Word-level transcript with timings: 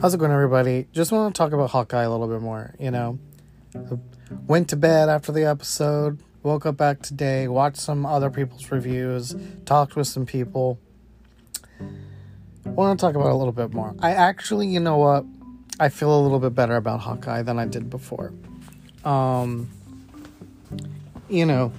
How's 0.00 0.14
it 0.14 0.16
going, 0.16 0.32
everybody? 0.32 0.86
Just 0.92 1.12
want 1.12 1.34
to 1.34 1.38
talk 1.38 1.52
about 1.52 1.68
Hawkeye 1.68 2.04
a 2.04 2.10
little 2.10 2.26
bit 2.26 2.40
more. 2.40 2.74
You 2.80 2.90
know, 2.90 3.18
went 4.46 4.70
to 4.70 4.76
bed 4.76 5.10
after 5.10 5.30
the 5.30 5.44
episode, 5.44 6.22
woke 6.42 6.64
up 6.64 6.78
back 6.78 7.02
today, 7.02 7.48
watched 7.48 7.76
some 7.76 8.06
other 8.06 8.30
people's 8.30 8.70
reviews, 8.70 9.36
talked 9.66 9.96
with 9.96 10.06
some 10.06 10.24
people. 10.24 10.78
Want 12.64 12.98
to 12.98 13.06
talk 13.06 13.14
about 13.14 13.30
a 13.30 13.34
little 13.34 13.52
bit 13.52 13.74
more. 13.74 13.94
I 13.98 14.12
actually, 14.12 14.68
you 14.68 14.80
know 14.80 14.96
what? 14.96 15.26
I 15.78 15.90
feel 15.90 16.18
a 16.18 16.22
little 16.22 16.40
bit 16.40 16.54
better 16.54 16.76
about 16.76 17.00
Hawkeye 17.00 17.42
than 17.42 17.58
I 17.58 17.66
did 17.66 17.90
before. 17.90 18.32
Um, 19.04 19.68
you 21.28 21.44
know, 21.44 21.72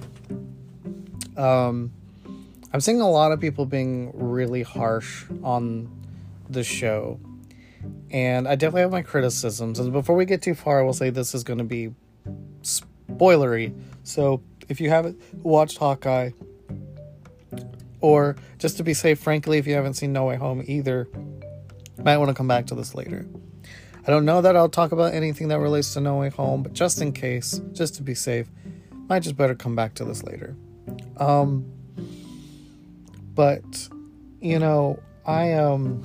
um, 1.36 1.90
I'm 2.72 2.80
seeing 2.80 3.00
a 3.00 3.10
lot 3.10 3.32
of 3.32 3.40
people 3.40 3.66
being 3.66 4.12
really 4.14 4.62
harsh 4.62 5.24
on 5.42 5.90
the 6.48 6.62
show. 6.62 7.18
And 8.10 8.46
I 8.46 8.54
definitely 8.56 8.82
have 8.82 8.92
my 8.92 9.02
criticisms. 9.02 9.78
And 9.78 9.92
before 9.92 10.16
we 10.16 10.24
get 10.24 10.42
too 10.42 10.54
far, 10.54 10.80
I 10.80 10.82
will 10.82 10.92
say 10.92 11.10
this 11.10 11.34
is 11.34 11.44
going 11.44 11.58
to 11.58 11.64
be 11.64 11.94
spoilery. 12.62 13.74
So 14.04 14.42
if 14.68 14.80
you 14.80 14.90
haven't 14.90 15.20
watched 15.42 15.78
Hawkeye, 15.78 16.30
or 18.00 18.36
just 18.58 18.76
to 18.76 18.82
be 18.82 18.94
safe, 18.94 19.18
frankly, 19.18 19.58
if 19.58 19.66
you 19.66 19.74
haven't 19.74 19.94
seen 19.94 20.12
No 20.12 20.26
Way 20.26 20.36
Home 20.36 20.62
either, 20.66 21.08
might 22.02 22.18
want 22.18 22.28
to 22.28 22.34
come 22.34 22.48
back 22.48 22.66
to 22.66 22.74
this 22.74 22.94
later. 22.94 23.26
I 24.06 24.10
don't 24.10 24.24
know 24.24 24.42
that 24.42 24.56
I'll 24.56 24.68
talk 24.68 24.90
about 24.90 25.14
anything 25.14 25.48
that 25.48 25.60
relates 25.60 25.94
to 25.94 26.00
No 26.00 26.16
Way 26.16 26.30
Home, 26.30 26.64
but 26.64 26.72
just 26.72 27.00
in 27.00 27.12
case, 27.12 27.60
just 27.72 27.94
to 27.94 28.02
be 28.02 28.14
safe, 28.14 28.48
might 29.08 29.20
just 29.20 29.36
better 29.36 29.54
come 29.54 29.76
back 29.76 29.94
to 29.94 30.04
this 30.04 30.24
later. 30.24 30.56
Um, 31.18 31.64
but 33.34 33.88
you 34.40 34.58
know, 34.58 34.98
I 35.24 35.52
um, 35.52 36.02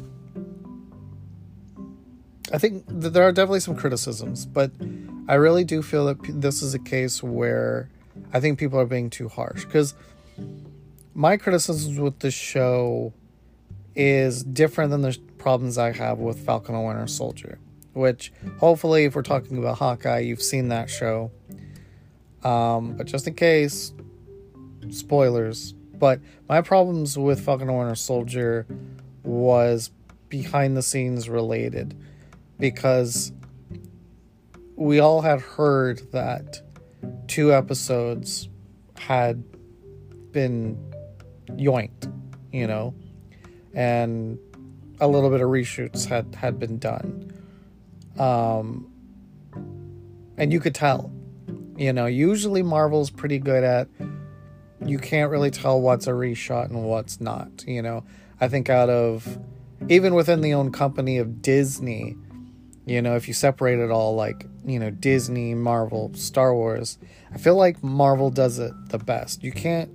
I 2.53 2.57
think 2.57 2.85
there 2.87 3.23
are 3.23 3.31
definitely 3.31 3.59
some 3.59 3.76
criticisms, 3.76 4.45
but 4.45 4.71
I 5.27 5.35
really 5.35 5.63
do 5.63 5.81
feel 5.81 6.05
that 6.05 6.17
this 6.41 6.62
is 6.62 6.73
a 6.73 6.79
case 6.79 7.21
where 7.21 7.89
I 8.34 8.39
think 8.39 8.59
people 8.59 8.79
are 8.79 8.85
being 8.85 9.09
too 9.09 9.27
harsh 9.27 9.65
because 9.65 9.93
my 11.13 11.37
criticisms 11.37 11.99
with 11.99 12.20
the 12.20 12.31
show 12.31 13.13
is 13.95 14.43
different 14.43 14.91
than 14.91 15.01
the 15.01 15.17
problems 15.37 15.77
I 15.77 15.91
have 15.91 16.20
with 16.20 16.45
Falcon 16.45 16.76
and 16.76 16.85
Winter 16.85 17.07
Soldier 17.07 17.59
which 17.98 18.31
hopefully, 18.59 19.05
if 19.05 19.15
we're 19.15 19.23
talking 19.23 19.57
about 19.57 19.79
Hawkeye, 19.79 20.20
you've 20.20 20.41
seen 20.41 20.70
that 20.70 20.89
show. 20.89 21.32
Um, 22.43 22.95
but 22.95 23.07
just 23.07 23.27
in 23.27 23.34
case, 23.34 23.91
spoilers. 24.91 25.73
But 25.95 26.21
my 26.48 26.61
problems 26.61 27.17
with 27.17 27.43
Falcon 27.43 27.70
and 27.70 27.77
Winter 27.77 27.95
Soldier 27.95 28.67
was 29.23 29.89
behind 30.29 30.77
the 30.77 30.84
scenes 30.84 31.27
related 31.27 31.98
because 32.60 33.32
we 34.76 35.00
all 35.00 35.22
had 35.22 35.41
heard 35.41 36.12
that 36.12 36.62
two 37.27 37.54
episodes 37.54 38.50
had 38.96 39.44
been 40.32 40.78
yoinked, 41.50 42.12
you 42.52 42.68
know, 42.68 42.94
and 43.74 44.40
a 45.00 45.08
little 45.08 45.30
bit 45.30 45.41
of 45.41 45.50
reshoots 45.50 46.05
had 46.05 46.35
had 46.35 46.60
been 46.60 46.78
done. 46.78 47.32
Um, 48.18 48.91
and 50.38 50.52
you 50.52 50.60
could 50.60 50.76
tell, 50.76 51.12
you 51.76 51.94
know, 51.94 52.05
usually 52.05 52.63
Marvel's 52.63 53.10
pretty 53.10 53.40
good 53.40 53.63
at 53.63 53.88
you 54.85 55.00
can't 55.00 55.32
really 55.32 55.52
tell 55.52 55.82
what's 55.82 56.08
a 56.08 56.12
reshot 56.12 56.66
and 56.66 56.84
what's 56.84 57.20
not. 57.20 57.63
You 57.68 57.82
know, 57.82 58.04
I 58.40 58.48
think 58.48 58.70
out 58.70 58.90
of 58.90 59.40
even 59.90 60.13
within 60.16 60.41
the 60.41 60.54
own 60.54 60.72
company 60.72 61.18
of 61.18 61.41
Disney, 61.41 62.16
you 62.88 63.02
know, 63.02 63.18
if 63.18 63.27
you 63.27 63.34
separate 63.34 63.80
it 63.80 63.91
all 63.91 64.16
like, 64.16 64.47
you 64.66 64.79
know, 64.79 64.89
Disney, 64.89 65.53
Marvel, 65.53 66.09
Star 66.13 66.56
Wars, 66.56 66.97
I 67.34 67.38
feel 67.38 67.57
like 67.57 67.84
Marvel 67.84 68.29
does 68.29 68.59
it 68.59 68.72
the 68.88 68.97
best. 68.97 69.44
You 69.44 69.51
can't, 69.51 69.91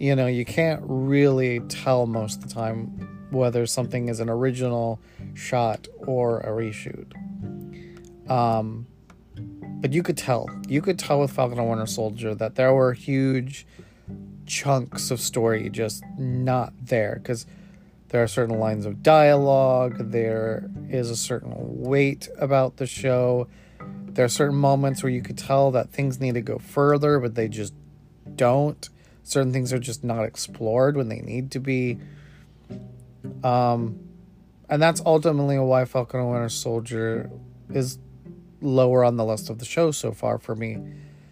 you 0.00 0.16
know, 0.16 0.26
you 0.26 0.44
can't 0.44 0.82
really 0.84 1.60
tell 1.60 2.06
most 2.06 2.42
of 2.42 2.48
the 2.48 2.54
time 2.54 3.28
whether 3.30 3.66
something 3.66 4.08
is 4.08 4.18
an 4.18 4.28
original 4.28 5.00
shot 5.34 5.86
or 5.98 6.40
a 6.40 6.48
reshoot. 6.48 7.12
Um, 8.28 8.88
but 9.80 9.92
you 9.92 10.02
could 10.02 10.16
tell, 10.16 10.50
you 10.66 10.82
could 10.82 10.98
tell 10.98 11.20
with 11.20 11.30
Falcon 11.30 11.60
and 11.60 11.70
Winter 11.70 11.86
Soldier 11.86 12.34
that 12.34 12.56
there 12.56 12.74
were 12.74 12.94
huge 12.94 13.64
chunks 14.44 15.12
of 15.12 15.20
story 15.20 15.70
just 15.70 16.02
not 16.18 16.72
there 16.82 17.20
because 17.22 17.46
there 18.08 18.22
are 18.22 18.28
certain 18.28 18.58
lines 18.58 18.86
of 18.86 19.02
dialogue, 19.02 20.10
there 20.10 20.70
is 20.88 21.10
a 21.10 21.16
certain 21.16 21.52
weight 21.56 22.28
about 22.38 22.76
the 22.76 22.86
show. 22.86 23.48
There 23.80 24.24
are 24.24 24.28
certain 24.28 24.56
moments 24.56 25.02
where 25.02 25.10
you 25.10 25.22
could 25.22 25.36
tell 25.36 25.70
that 25.72 25.90
things 25.90 26.20
need 26.20 26.34
to 26.34 26.40
go 26.40 26.58
further, 26.58 27.18
but 27.18 27.34
they 27.34 27.48
just 27.48 27.74
don't. 28.34 28.88
Certain 29.22 29.52
things 29.52 29.72
are 29.72 29.78
just 29.78 30.04
not 30.04 30.24
explored 30.24 30.96
when 30.96 31.08
they 31.08 31.20
need 31.20 31.50
to 31.50 31.60
be. 31.60 31.98
Um, 33.42 33.98
and 34.68 34.80
that's 34.80 35.02
ultimately 35.04 35.58
why 35.58 35.84
Falcon 35.84 36.20
and 36.20 36.30
Winter 36.30 36.48
Soldier 36.48 37.30
is 37.70 37.98
lower 38.60 39.04
on 39.04 39.16
the 39.16 39.24
list 39.24 39.50
of 39.50 39.58
the 39.58 39.64
show 39.64 39.90
so 39.90 40.12
far 40.12 40.38
for 40.38 40.54
me. 40.54 40.78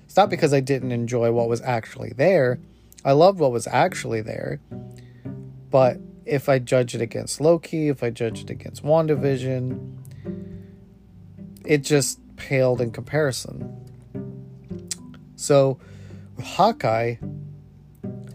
It's 0.04 0.16
not 0.16 0.30
because 0.30 0.52
I 0.52 0.60
didn't 0.60 0.92
enjoy 0.92 1.32
what 1.32 1.48
was 1.48 1.60
actually 1.62 2.12
there. 2.16 2.58
I 3.04 3.12
loved 3.12 3.38
what 3.38 3.52
was 3.52 3.66
actually 3.66 4.20
there. 4.20 4.60
But 5.70 5.98
if 6.26 6.48
I 6.48 6.58
judge 6.58 6.94
it 6.94 7.00
against 7.00 7.40
Loki, 7.40 7.88
if 7.88 8.02
I 8.02 8.10
judge 8.10 8.42
it 8.42 8.50
against 8.50 8.84
WandaVision, 8.84 9.96
it 11.64 11.78
just 11.78 12.18
paled 12.36 12.80
in 12.80 12.90
comparison. 12.90 13.80
So, 15.36 15.78
Hawkeye, 16.42 17.16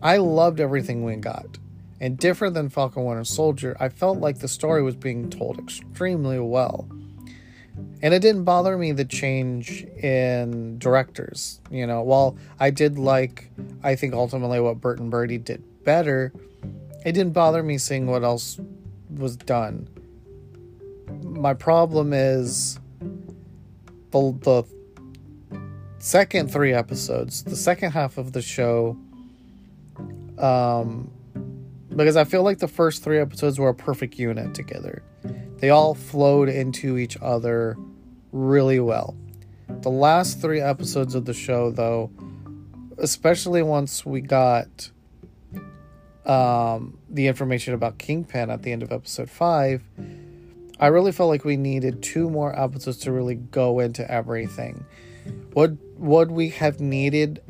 I 0.01 0.17
loved 0.17 0.59
everything 0.59 1.03
we 1.03 1.15
got. 1.15 1.57
And 2.01 2.17
different 2.17 2.53
than 2.53 2.69
Falcon 2.69 3.03
Winter 3.03 3.25
Soldier, 3.25 3.75
I 3.79 3.89
felt 3.89 4.19
like 4.19 4.39
the 4.39 4.47
story 4.47 4.81
was 4.81 4.95
being 4.95 5.29
told 5.29 5.59
extremely 5.59 6.39
well. 6.39 6.87
And 8.01 8.13
it 8.13 8.21
didn't 8.21 8.45
bother 8.45 8.77
me 8.77 8.93
the 8.93 9.05
change 9.05 9.83
in 9.83 10.79
directors. 10.79 11.59
You 11.69 11.85
know, 11.85 12.01
while 12.01 12.37
I 12.59 12.69
did 12.69 12.97
like, 12.97 13.51
I 13.83 13.95
think 13.95 14.13
ultimately 14.13 14.59
what 14.59 14.79
Bert 14.79 14.99
and 14.99 15.11
Bertie 15.11 15.37
did 15.37 15.83
better, 15.83 16.31
it 17.05 17.13
didn't 17.13 17.33
bother 17.33 17.63
me 17.63 17.77
seeing 17.77 18.07
what 18.07 18.23
else 18.23 18.59
was 19.09 19.37
done. 19.37 19.87
My 21.23 21.53
problem 21.53 22.13
is 22.13 22.79
the, 24.11 24.33
the 24.41 24.63
second 25.99 26.51
three 26.51 26.73
episodes, 26.73 27.43
the 27.43 27.55
second 27.55 27.91
half 27.91 28.17
of 28.17 28.33
the 28.33 28.41
show, 28.41 28.97
um, 30.37 31.11
because 31.95 32.15
I 32.15 32.23
feel 32.23 32.43
like 32.43 32.59
the 32.59 32.67
first 32.67 33.03
three 33.03 33.19
episodes 33.19 33.59
were 33.59 33.69
a 33.69 33.75
perfect 33.75 34.17
unit 34.17 34.53
together. 34.53 35.03
They 35.57 35.69
all 35.69 35.93
flowed 35.93 36.49
into 36.49 36.97
each 36.97 37.17
other 37.21 37.77
really 38.31 38.79
well. 38.79 39.15
The 39.67 39.89
last 39.89 40.41
three 40.41 40.61
episodes 40.61 41.15
of 41.15 41.25
the 41.25 41.33
show, 41.33 41.71
though, 41.71 42.11
especially 42.97 43.61
once 43.63 44.05
we 44.05 44.21
got 44.21 44.91
um, 46.29 46.97
the 47.09 47.27
information 47.27 47.73
about 47.73 47.97
Kingpin 47.97 48.49
at 48.49 48.63
the 48.63 48.71
end 48.71 48.83
of 48.83 48.91
episode 48.91 49.29
five, 49.29 49.83
I 50.79 50.87
really 50.87 51.11
felt 51.11 51.29
like 51.29 51.43
we 51.43 51.57
needed 51.57 52.03
two 52.03 52.29
more 52.29 52.57
episodes 52.57 52.97
to 52.99 53.11
really 53.11 53.35
go 53.35 53.79
into 53.79 54.09
everything. 54.09 54.85
Would 55.55 55.77
would 55.97 56.31
we 56.31 56.49
have 56.49 56.79
needed 56.79 57.41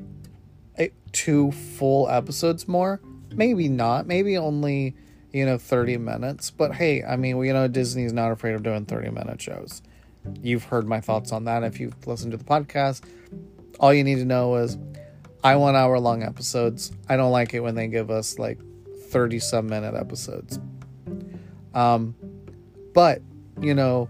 two 1.12 1.52
full 1.52 2.10
episodes 2.10 2.68
more? 2.68 3.02
maybe 3.34 3.68
not. 3.70 4.08
Maybe 4.08 4.38
only 4.38 4.96
you 5.32 5.46
know 5.46 5.58
30 5.58 5.98
minutes. 5.98 6.52
But 6.52 6.76
hey 6.76 7.04
i 7.04 7.16
mean 7.16 7.38
you 7.44 7.54
know 7.54 7.68
disney's 7.68 8.14
not 8.14 8.32
afraid 8.32 8.56
of 8.56 8.64
doing 8.64 8.86
30 8.86 9.12
minute 9.12 9.42
shows. 9.42 9.82
You've 10.42 10.66
heard 10.66 10.88
my 10.88 11.02
thoughts 11.02 11.32
on 11.32 11.46
that 11.46 11.64
if 11.64 11.80
you've 11.80 12.08
listened 12.08 12.32
to 12.32 12.38
the 12.38 12.44
podcast. 12.44 13.04
All 13.80 13.94
you 13.94 14.04
need 14.04 14.16
to 14.16 14.26
know 14.26 14.56
is 14.56 14.78
i 15.44 15.56
want 15.56 15.78
hour 15.78 16.00
long 16.00 16.24
episodes. 16.24 16.92
I 17.08 17.16
don't 17.18 17.32
like 17.32 17.54
it 17.54 17.62
when 17.62 17.76
they 17.76 17.88
give 17.88 18.10
us 18.12 18.40
like 18.40 18.60
30 19.10 19.40
some 19.40 19.68
minute 19.68 19.96
episodes 19.96 20.60
um 21.74 22.16
but 22.94 23.22
you 23.62 23.74
know 23.74 24.10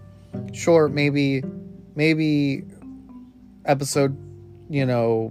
sure 0.52 0.88
maybe 0.88 1.42
maybe 1.94 2.62
episode 3.64 4.16
you 4.68 4.86
know 4.86 5.30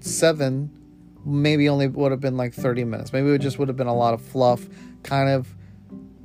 7 0.00 0.70
maybe 1.28 1.68
only 1.68 1.88
would 1.88 2.10
have 2.10 2.20
been 2.20 2.36
like 2.36 2.54
30 2.54 2.84
minutes. 2.84 3.12
Maybe 3.12 3.28
it 3.30 3.40
just 3.40 3.58
would 3.58 3.68
have 3.68 3.76
been 3.76 3.86
a 3.86 3.94
lot 3.94 4.14
of 4.14 4.22
fluff, 4.22 4.66
kind 5.02 5.28
of 5.28 5.54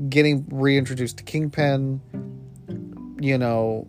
getting 0.09 0.45
reintroduced 0.49 1.17
to 1.17 1.23
Kingpin. 1.23 2.01
You 3.19 3.37
know, 3.37 3.87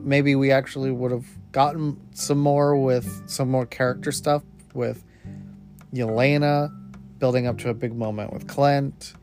maybe 0.00 0.34
we 0.34 0.50
actually 0.50 0.90
would 0.90 1.10
have 1.10 1.26
gotten 1.52 2.00
some 2.12 2.38
more 2.38 2.76
with 2.76 3.28
some 3.28 3.50
more 3.50 3.66
character 3.66 4.10
stuff 4.10 4.42
with 4.72 5.04
Yelena 5.92 6.70
building 7.18 7.46
up 7.46 7.58
to 7.58 7.70
a 7.70 7.74
big 7.74 7.94
moment 7.94 8.32
with 8.32 8.46
Clint. 8.46 9.14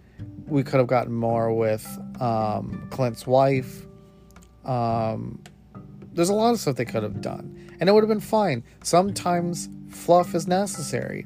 We 0.48 0.64
could 0.64 0.78
have 0.80 0.88
gotten 0.88 1.14
more 1.14 1.54
with 1.54 1.86
um, 2.20 2.88
Clint's 2.92 3.26
wife. 3.26 3.86
Um, 4.66 5.42
there's 6.14 6.30
a 6.30 6.34
lot 6.34 6.52
of 6.52 6.60
stuff 6.60 6.76
they 6.76 6.86
could 6.86 7.04
have 7.04 7.22
done, 7.22 7.76
and 7.80 7.90
it 7.90 7.94
would 7.94 8.04
have 8.04 8.10
been 8.10 8.20
fine. 8.20 8.64
Sometimes 8.84 9.70
fluff 9.90 10.36
is 10.36 10.48
necessary 10.48 11.26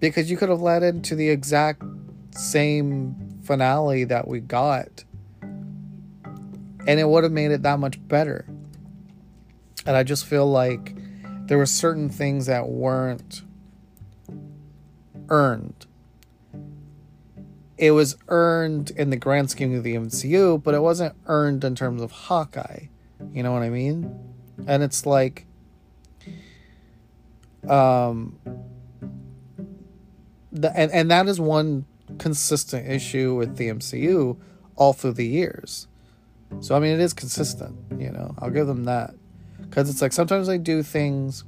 because 0.00 0.30
you 0.30 0.36
could 0.36 0.48
have 0.48 0.60
led 0.60 0.82
into 0.82 1.14
the 1.14 1.28
exact 1.28 1.82
same 2.30 3.38
finale 3.42 4.04
that 4.04 4.28
we 4.28 4.40
got, 4.40 5.04
and 5.42 7.00
it 7.00 7.08
would 7.08 7.24
have 7.24 7.32
made 7.32 7.50
it 7.50 7.62
that 7.62 7.78
much 7.78 7.98
better. 8.08 8.46
And 9.86 9.96
I 9.96 10.02
just 10.02 10.26
feel 10.26 10.46
like 10.46 10.96
there 11.46 11.58
were 11.58 11.66
certain 11.66 12.08
things 12.10 12.46
that 12.46 12.68
weren't 12.68 13.42
earned. 15.28 15.86
It 17.76 17.92
was 17.92 18.16
earned 18.26 18.90
in 18.90 19.10
the 19.10 19.16
grand 19.16 19.50
scheme 19.50 19.74
of 19.74 19.84
the 19.84 19.94
MCU, 19.94 20.60
but 20.62 20.74
it 20.74 20.80
wasn't 20.80 21.14
earned 21.26 21.62
in 21.62 21.74
terms 21.76 22.02
of 22.02 22.10
Hawkeye. 22.10 22.86
You 23.32 23.42
know 23.42 23.52
what 23.52 23.62
I 23.62 23.70
mean? 23.70 24.18
And 24.66 24.82
it's 24.82 25.06
like 25.06 25.46
um 27.68 28.38
the, 30.50 30.76
and, 30.76 30.90
and 30.90 31.10
that 31.10 31.28
is 31.28 31.38
one 31.38 31.84
consistent 32.18 32.88
issue 32.88 33.34
with 33.34 33.56
the 33.56 33.68
MCU 33.68 34.38
all 34.74 34.92
through 34.92 35.12
the 35.12 35.26
years. 35.26 35.86
So 36.60 36.74
I 36.74 36.80
mean 36.80 36.92
it 36.92 37.00
is 37.00 37.12
consistent, 37.12 37.76
you 37.98 38.10
know. 38.10 38.34
I'll 38.38 38.50
give 38.50 38.66
them 38.66 38.84
that. 38.84 39.14
Cuz 39.70 39.88
it's 39.88 40.02
like 40.02 40.12
sometimes 40.12 40.46
they 40.48 40.58
do 40.58 40.82
things 40.82 41.44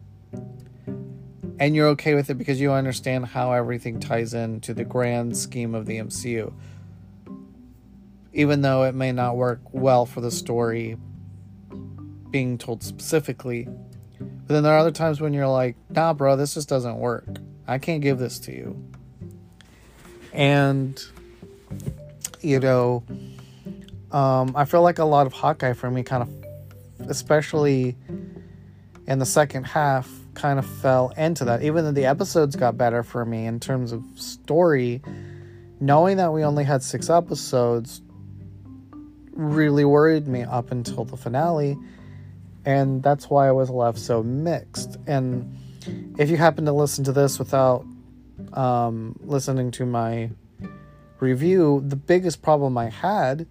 and 1.60 1.76
you're 1.76 1.88
okay 1.88 2.14
with 2.14 2.30
it 2.30 2.34
because 2.34 2.58
you 2.58 2.72
understand 2.72 3.26
how 3.26 3.52
everything 3.52 4.00
ties 4.00 4.32
into 4.32 4.72
the 4.72 4.82
grand 4.82 5.36
scheme 5.36 5.74
of 5.74 5.84
the 5.84 5.98
MCU. 5.98 6.52
Even 8.32 8.62
though 8.62 8.84
it 8.84 8.94
may 8.94 9.12
not 9.12 9.36
work 9.36 9.60
well 9.70 10.06
for 10.06 10.22
the 10.22 10.30
story 10.30 10.96
being 12.30 12.56
told 12.56 12.82
specifically. 12.82 13.68
But 14.18 14.48
then 14.48 14.62
there 14.62 14.72
are 14.72 14.78
other 14.78 14.90
times 14.90 15.20
when 15.20 15.34
you're 15.34 15.48
like, 15.48 15.76
nah, 15.90 16.14
bro, 16.14 16.34
this 16.36 16.54
just 16.54 16.68
doesn't 16.68 16.96
work. 16.96 17.26
I 17.68 17.78
can't 17.78 18.00
give 18.00 18.18
this 18.18 18.38
to 18.40 18.52
you. 18.52 18.82
And, 20.32 20.98
you 22.40 22.58
know, 22.58 23.04
um, 24.12 24.54
I 24.56 24.64
feel 24.64 24.80
like 24.80 24.98
a 24.98 25.04
lot 25.04 25.26
of 25.26 25.34
Hawkeye 25.34 25.74
for 25.74 25.90
me 25.90 26.04
kind 26.04 26.22
of, 26.22 27.10
especially 27.10 27.96
in 29.06 29.18
the 29.18 29.26
second 29.26 29.64
half, 29.64 30.08
kind 30.34 30.58
of 30.58 30.66
fell 30.66 31.12
into 31.16 31.44
that. 31.44 31.62
Even 31.62 31.84
though 31.84 31.92
the 31.92 32.06
episodes 32.06 32.56
got 32.56 32.76
better 32.76 33.02
for 33.02 33.24
me 33.24 33.46
in 33.46 33.60
terms 33.60 33.92
of 33.92 34.02
story, 34.14 35.02
knowing 35.80 36.16
that 36.18 36.32
we 36.32 36.44
only 36.44 36.64
had 36.64 36.82
six 36.82 37.10
episodes 37.10 38.02
really 39.32 39.84
worried 39.84 40.28
me 40.28 40.42
up 40.42 40.70
until 40.70 41.04
the 41.04 41.16
finale. 41.16 41.76
And 42.64 43.02
that's 43.02 43.30
why 43.30 43.48
I 43.48 43.52
was 43.52 43.70
left 43.70 43.98
so 43.98 44.22
mixed. 44.22 44.98
And 45.06 45.56
if 46.18 46.28
you 46.28 46.36
happen 46.36 46.66
to 46.66 46.72
listen 46.72 47.04
to 47.04 47.12
this 47.12 47.38
without 47.38 47.86
um, 48.52 49.18
listening 49.22 49.70
to 49.72 49.86
my 49.86 50.30
review, 51.20 51.82
the 51.86 51.96
biggest 51.96 52.42
problem 52.42 52.76
I 52.76 52.90
had 52.90 53.46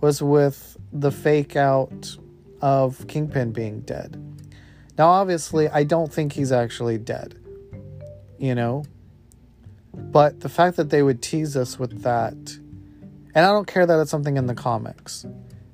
was 0.00 0.22
with 0.22 0.76
the 0.92 1.10
fake 1.10 1.56
out 1.56 2.16
of 2.60 3.06
Kingpin 3.08 3.52
being 3.52 3.80
dead. 3.80 4.31
Now, 4.98 5.08
obviously, 5.08 5.68
I 5.68 5.84
don't 5.84 6.12
think 6.12 6.32
he's 6.32 6.52
actually 6.52 6.98
dead, 6.98 7.38
you 8.38 8.54
know? 8.54 8.84
But 9.94 10.40
the 10.40 10.48
fact 10.48 10.76
that 10.76 10.90
they 10.90 11.02
would 11.02 11.22
tease 11.22 11.56
us 11.56 11.78
with 11.78 12.02
that, 12.02 12.34
and 12.34 13.46
I 13.46 13.48
don't 13.48 13.66
care 13.66 13.86
that 13.86 14.00
it's 14.00 14.10
something 14.10 14.36
in 14.36 14.46
the 14.46 14.54
comics, 14.54 15.26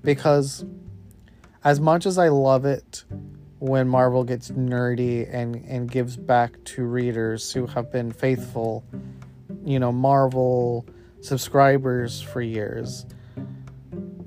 because 0.03 0.65
as 1.65 1.81
much 1.81 2.07
as 2.07 2.19
I 2.19 2.29
love 2.29 2.65
it 2.65 3.05
when 3.59 3.89
Marvel 3.89 4.23
gets 4.23 4.51
nerdy 4.51 5.29
and, 5.33 5.57
and 5.67 5.91
gives 5.91 6.17
back 6.17 6.63
to 6.65 6.85
readers 6.85 7.53
who 7.53 7.67
have 7.67 7.91
been 7.91 8.13
faithful, 8.13 8.85
you 9.65 9.81
know, 9.81 9.91
Marvel 9.91 10.87
subscribers 11.21 12.21
for 12.21 12.41
years 12.41 13.05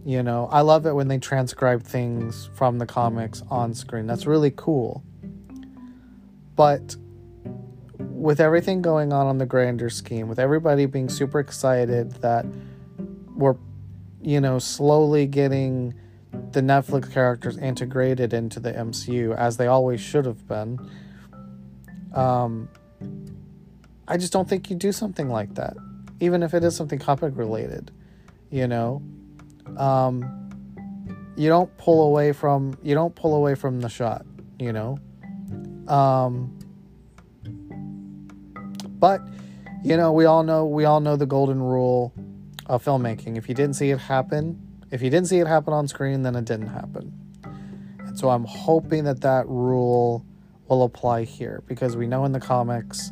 you 0.05 0.23
know, 0.23 0.47
I 0.51 0.61
love 0.61 0.85
it 0.85 0.93
when 0.93 1.07
they 1.07 1.19
transcribe 1.19 1.83
things 1.83 2.49
from 2.55 2.79
the 2.79 2.85
comics 2.85 3.43
on 3.49 3.73
screen. 3.73 4.07
That's 4.07 4.25
really 4.25 4.51
cool. 4.55 5.03
But 6.55 6.95
with 7.99 8.39
everything 8.39 8.81
going 8.81 9.13
on 9.13 9.27
on 9.27 9.37
the 9.37 9.45
grander 9.45 9.89
scheme, 9.89 10.27
with 10.27 10.39
everybody 10.39 10.85
being 10.85 11.09
super 11.09 11.39
excited 11.39 12.11
that 12.21 12.45
we're, 13.35 13.55
you 14.21 14.41
know, 14.41 14.57
slowly 14.59 15.27
getting 15.27 15.93
the 16.51 16.61
Netflix 16.61 17.11
characters 17.11 17.57
integrated 17.57 18.33
into 18.33 18.59
the 18.59 18.71
MCU 18.73 19.35
as 19.35 19.57
they 19.57 19.67
always 19.67 20.01
should 20.01 20.25
have 20.25 20.47
been, 20.47 20.79
um, 22.15 22.69
I 24.07 24.17
just 24.17 24.33
don't 24.33 24.49
think 24.49 24.69
you 24.69 24.75
do 24.75 24.91
something 24.91 25.29
like 25.29 25.55
that, 25.55 25.77
even 26.19 26.43
if 26.43 26.53
it 26.53 26.63
is 26.63 26.75
something 26.75 26.99
comic 26.99 27.37
related, 27.37 27.91
you 28.49 28.67
know 28.67 29.01
um, 29.77 30.41
you 31.35 31.49
don't 31.49 31.75
pull 31.77 32.07
away 32.07 32.33
from 32.33 32.77
you 32.83 32.93
don't 32.93 33.15
pull 33.15 33.35
away 33.35 33.55
from 33.55 33.81
the 33.81 33.89
shot, 33.89 34.25
you 34.59 34.73
know. 34.73 34.97
Um, 35.87 36.57
but 38.99 39.21
you 39.83 39.97
know, 39.97 40.11
we 40.11 40.25
all 40.25 40.43
know 40.43 40.65
we 40.65 40.85
all 40.85 40.99
know 40.99 41.15
the 41.15 41.25
golden 41.25 41.61
rule 41.61 42.13
of 42.67 42.83
filmmaking. 42.83 43.37
If 43.37 43.49
you 43.49 43.55
didn't 43.55 43.75
see 43.75 43.89
it 43.89 43.99
happen, 43.99 44.61
if 44.91 45.01
you 45.01 45.09
didn't 45.09 45.27
see 45.27 45.39
it 45.39 45.47
happen 45.47 45.73
on 45.73 45.87
screen, 45.87 46.21
then 46.21 46.35
it 46.35 46.45
didn't 46.45 46.67
happen. 46.67 47.13
And 47.99 48.17
so 48.17 48.29
I'm 48.29 48.45
hoping 48.45 49.05
that 49.05 49.21
that 49.21 49.47
rule 49.47 50.25
will 50.67 50.83
apply 50.83 51.23
here 51.23 51.63
because 51.67 51.97
we 51.97 52.07
know 52.07 52.25
in 52.25 52.31
the 52.31 52.39
comics 52.39 53.11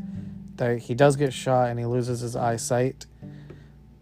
that 0.55 0.77
he 0.79 0.93
does 0.93 1.15
get 1.15 1.33
shot 1.33 1.69
and 1.69 1.79
he 1.79 1.85
loses 1.85 2.19
his 2.19 2.35
eyesight 2.35 3.05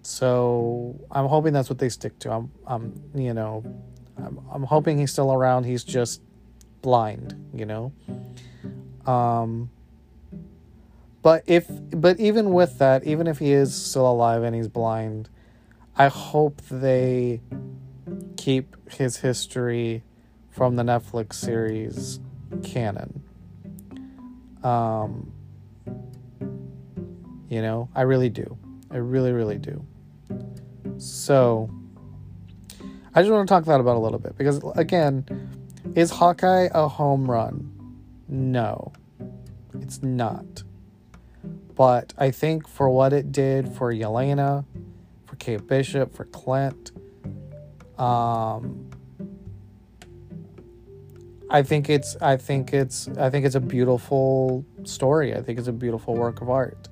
so 0.07 0.97
I'm 1.11 1.25
hoping 1.25 1.51
that's 1.51 1.69
what 1.69 1.79
they 1.79 1.89
stick 1.89 2.17
to. 2.19 2.31
I'm, 2.31 2.51
I'm, 2.65 2.93
you 3.13 3.33
know, 3.33 3.61
I'm, 4.17 4.39
I'm 4.49 4.63
hoping 4.63 4.97
he's 4.97 5.11
still 5.11 5.33
around. 5.33 5.65
He's 5.65 5.83
just 5.83 6.21
blind, 6.81 7.35
you 7.53 7.65
know. 7.65 7.91
Um, 9.05 9.69
but 11.21 11.43
if, 11.45 11.67
but 11.91 12.21
even 12.21 12.53
with 12.53 12.77
that, 12.77 13.03
even 13.03 13.27
if 13.27 13.39
he 13.39 13.51
is 13.51 13.75
still 13.75 14.09
alive 14.09 14.43
and 14.43 14.55
he's 14.55 14.69
blind, 14.69 15.27
I 15.97 16.07
hope 16.07 16.61
they 16.71 17.41
keep 18.37 18.77
his 18.89 19.17
history 19.17 20.03
from 20.51 20.77
the 20.77 20.83
Netflix 20.83 21.33
series 21.33 22.21
canon. 22.63 23.23
Um, 24.63 25.33
you 27.49 27.61
know, 27.61 27.89
I 27.93 28.03
really 28.03 28.29
do. 28.29 28.57
I 28.89 28.97
really, 28.97 29.33
really 29.33 29.57
do. 29.57 29.85
So, 30.97 31.69
I 33.13 33.21
just 33.21 33.31
want 33.31 33.47
to 33.47 33.53
talk 33.53 33.65
that 33.65 33.79
about 33.79 33.95
a 33.95 33.99
little 33.99 34.19
bit 34.19 34.37
because, 34.37 34.61
again, 34.75 35.25
is 35.95 36.11
Hawkeye 36.11 36.69
a 36.73 36.87
home 36.87 37.29
run? 37.29 37.73
No, 38.27 38.93
it's 39.73 40.03
not. 40.03 40.63
But 41.75 42.13
I 42.17 42.31
think 42.31 42.67
for 42.67 42.89
what 42.89 43.13
it 43.13 43.31
did 43.31 43.73
for 43.73 43.93
Yelena, 43.93 44.65
for 45.25 45.35
Kate 45.35 45.65
Bishop, 45.65 46.15
for 46.15 46.25
Clint, 46.25 46.91
um, 47.97 48.89
I 51.49 51.63
think 51.63 51.89
it's 51.89 52.17
I 52.21 52.37
think 52.37 52.73
it's 52.73 53.07
I 53.17 53.29
think 53.29 53.45
it's 53.45 53.55
a 53.55 53.61
beautiful 53.61 54.65
story. 54.83 55.33
I 55.35 55.41
think 55.41 55.59
it's 55.59 55.67
a 55.67 55.73
beautiful 55.73 56.15
work 56.15 56.41
of 56.41 56.49
art. 56.49 56.89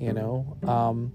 You 0.00 0.12
know, 0.12 0.56
um, 0.66 1.12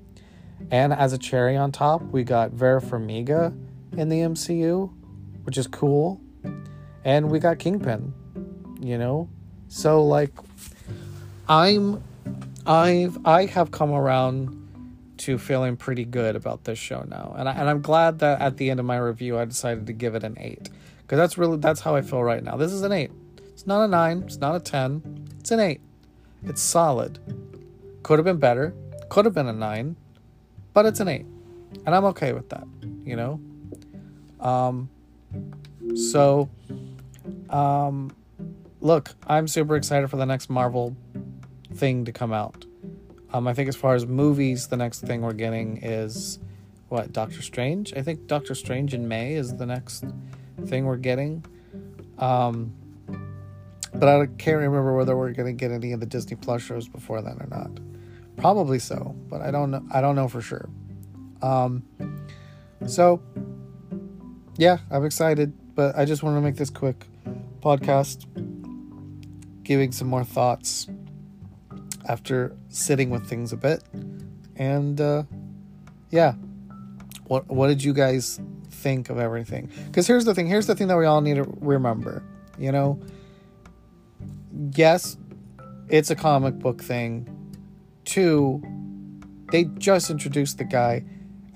and 0.71 0.93
as 0.93 1.13
a 1.13 1.17
cherry 1.17 1.55
on 1.55 1.71
top, 1.71 2.01
we 2.03 2.23
got 2.23 2.51
Vera 2.51 2.81
Farmiga 2.81 3.55
in 3.95 4.09
the 4.09 4.19
MCU, 4.19 4.91
which 5.43 5.57
is 5.57 5.67
cool. 5.67 6.21
And 7.03 7.31
we 7.31 7.39
got 7.39 7.57
Kingpin, 7.59 8.13
you 8.81 8.97
know? 8.97 9.29
So 9.69 10.03
like 10.03 10.31
I'm 11.47 12.03
I've 12.65 13.17
I 13.25 13.45
have 13.45 13.71
come 13.71 13.91
around 13.91 14.53
to 15.19 15.37
feeling 15.37 15.77
pretty 15.77 16.05
good 16.05 16.35
about 16.35 16.65
this 16.65 16.77
show 16.77 17.03
now. 17.07 17.33
And 17.37 17.47
I, 17.47 17.53
and 17.53 17.69
I'm 17.69 17.81
glad 17.81 18.19
that 18.19 18.41
at 18.41 18.57
the 18.57 18.69
end 18.69 18.79
of 18.79 18.85
my 18.85 18.97
review 18.97 19.37
I 19.37 19.45
decided 19.45 19.87
to 19.87 19.93
give 19.93 20.15
it 20.15 20.23
an 20.23 20.37
8 20.39 20.69
cuz 21.07 21.17
that's 21.17 21.37
really 21.37 21.57
that's 21.57 21.79
how 21.79 21.95
I 21.95 22.01
feel 22.01 22.23
right 22.23 22.43
now. 22.43 22.57
This 22.57 22.71
is 22.71 22.81
an 22.81 22.91
8. 22.91 23.11
It's 23.37 23.65
not 23.65 23.83
a 23.83 23.87
9, 23.87 24.23
it's 24.25 24.37
not 24.37 24.55
a 24.55 24.59
10. 24.59 25.27
It's 25.39 25.51
an 25.51 25.59
8. 25.59 25.81
It's 26.43 26.61
solid. 26.61 27.19
Could 28.03 28.19
have 28.19 28.25
been 28.25 28.37
better. 28.37 28.73
Could 29.09 29.25
have 29.25 29.33
been 29.33 29.47
a 29.47 29.53
9 29.53 29.95
but 30.77 30.85
it's 30.85 30.99
an 30.99 31.07
eight, 31.07 31.25
and 31.87 31.95
I'm 31.95 32.05
okay 32.05 32.33
with 32.33 32.49
that. 32.49 32.67
You 33.03 33.15
know. 33.15 33.39
Um. 34.39 34.91
So, 35.95 36.51
um, 37.49 38.15
look, 38.79 39.15
I'm 39.25 39.47
super 39.47 39.75
excited 39.75 40.07
for 40.07 40.17
the 40.17 40.25
next 40.27 40.51
Marvel 40.51 40.95
thing 41.73 42.05
to 42.05 42.11
come 42.11 42.31
out. 42.31 42.63
Um, 43.33 43.47
I 43.47 43.55
think 43.55 43.69
as 43.69 43.75
far 43.75 43.95
as 43.95 44.05
movies, 44.05 44.67
the 44.67 44.77
next 44.77 44.99
thing 44.99 45.23
we're 45.23 45.33
getting 45.33 45.77
is 45.77 46.37
what 46.89 47.11
Doctor 47.11 47.41
Strange. 47.41 47.95
I 47.95 48.03
think 48.03 48.27
Doctor 48.27 48.53
Strange 48.53 48.93
in 48.93 49.07
May 49.07 49.33
is 49.33 49.57
the 49.57 49.65
next 49.65 50.05
thing 50.67 50.85
we're 50.85 50.97
getting. 50.97 51.43
Um, 52.19 52.71
but 53.95 54.07
I 54.07 54.27
can't 54.27 54.57
remember 54.57 54.95
whether 54.95 55.17
we're 55.17 55.31
going 55.31 55.47
to 55.47 55.59
get 55.59 55.71
any 55.71 55.93
of 55.93 56.01
the 56.01 56.05
Disney 56.05 56.35
Plus 56.35 56.61
shows 56.61 56.87
before 56.87 57.23
then 57.23 57.37
or 57.39 57.47
not. 57.49 57.71
Probably 58.37 58.79
so, 58.79 59.15
but 59.29 59.41
I 59.41 59.51
don't 59.51 59.71
know. 59.71 59.83
I 59.91 60.01
don't 60.01 60.15
know 60.15 60.27
for 60.27 60.41
sure. 60.41 60.69
Um, 61.41 61.83
so 62.85 63.21
yeah, 64.57 64.77
I'm 64.89 65.05
excited, 65.05 65.53
but 65.75 65.97
I 65.97 66.05
just 66.05 66.23
want 66.23 66.37
to 66.37 66.41
make 66.41 66.55
this 66.55 66.69
quick 66.69 67.05
podcast, 67.61 68.25
giving 69.63 69.91
some 69.91 70.07
more 70.07 70.23
thoughts 70.23 70.87
after 72.07 72.55
sitting 72.69 73.09
with 73.09 73.27
things 73.27 73.53
a 73.53 73.57
bit, 73.57 73.83
and 74.55 74.99
uh, 75.01 75.23
yeah, 76.09 76.33
what 77.25 77.47
what 77.47 77.67
did 77.67 77.83
you 77.83 77.93
guys 77.93 78.39
think 78.69 79.09
of 79.09 79.19
everything? 79.19 79.69
Because 79.87 80.07
here's 80.07 80.25
the 80.25 80.33
thing. 80.33 80.47
Here's 80.47 80.67
the 80.67 80.75
thing 80.75 80.87
that 80.87 80.97
we 80.97 81.05
all 81.05 81.21
need 81.21 81.35
to 81.35 81.47
remember. 81.59 82.23
You 82.57 82.71
know, 82.71 82.99
yes, 84.73 85.17
it's 85.89 86.09
a 86.09 86.15
comic 86.15 86.57
book 86.59 86.81
thing. 86.81 87.33
Two, 88.07 88.63
they 89.51 89.65
just 89.65 90.09
introduced 90.09 90.57
the 90.57 90.63
guy, 90.63 91.03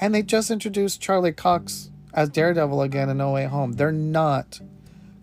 and 0.02 0.14
they 0.14 0.22
just 0.22 0.52
introduced 0.52 1.00
Charlie 1.00 1.32
Cox 1.32 1.90
as 2.14 2.28
Daredevil 2.28 2.82
again 2.82 3.08
in 3.08 3.18
No 3.18 3.32
Way 3.32 3.46
Home. 3.46 3.72
They're 3.72 3.94
not 3.94 4.60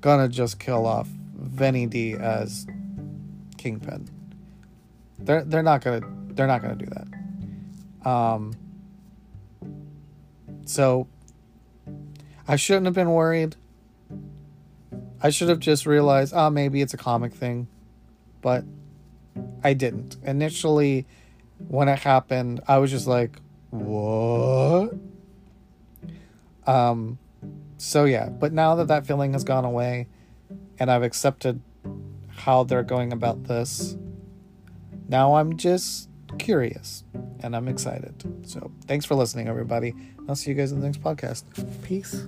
gonna 0.01 0.29
just 0.29 0.59
kill 0.59 0.87
off 0.87 1.07
Vinny 1.07 1.85
D 1.85 2.15
as 2.15 2.67
Kingpin. 3.59 4.09
They're 5.19 5.45
they're 5.45 5.63
not 5.63 5.85
gonna 5.85 6.01
they're 6.31 6.47
not 6.47 6.63
gonna 6.63 6.77
do 6.77 6.87
that. 6.87 8.09
Um. 8.11 8.55
So 10.65 11.09
I 12.49 12.57
shouldn't 12.57 12.87
have 12.87 12.95
been 12.95 13.11
worried. 13.11 13.55
I 15.23 15.29
should 15.29 15.51
have 15.51 15.61
just 15.61 15.85
realized, 15.85 16.33
ah, 16.35 16.47
oh, 16.47 16.51
maybe 16.51 16.81
it's 16.81 16.95
a 16.95 16.99
comic 16.99 17.35
thing, 17.35 17.69
but 18.41 18.65
I 19.63 19.75
didn't. 19.75 20.17
Initially, 20.23 21.07
when 21.69 21.89
it 21.89 21.99
happened, 21.99 22.61
I 22.69 22.79
was 22.79 22.91
just 22.91 23.07
like, 23.07 23.41
what? 23.71 24.95
Um, 26.67 27.19
so 27.77 28.05
yeah, 28.05 28.29
but 28.29 28.53
now 28.53 28.75
that 28.77 28.89
that 28.89 29.07
feeling 29.07 29.33
has 29.33 29.45
gone 29.45 29.65
away 29.65 30.09
and 30.79 30.91
I've 30.91 31.03
accepted 31.03 31.61
how 32.29 32.65
they're 32.65 32.83
going 32.83 33.13
about 33.13 33.45
this, 33.45 33.97
now 35.09 35.35
I'm 35.35 35.57
just 35.57 36.09
curious 36.39 37.05
and 37.41 37.57
I'm 37.57 37.69
excited. 37.69 38.47
So 38.47 38.71
thanks 38.87 39.05
for 39.05 39.15
listening, 39.15 39.49
everybody. 39.49 39.95
I'll 40.29 40.37
see 40.37 40.51
you 40.51 40.57
guys 40.57 40.73
in 40.73 40.81
the 40.81 40.87
next 40.87 41.01
podcast. 41.01 41.45
Peace. 41.83 42.27